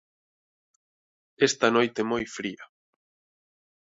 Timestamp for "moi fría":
2.11-2.65